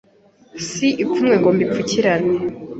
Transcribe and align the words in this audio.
Si 0.67 0.87
ipfunwe 1.03 1.35
ngo 1.39 1.49
mbipfukirane 1.55 2.35